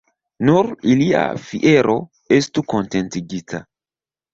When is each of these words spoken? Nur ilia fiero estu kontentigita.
Nur 0.47 0.69
ilia 0.93 1.21
fiero 1.45 2.01
estu 2.41 2.67
kontentigita. 2.77 3.67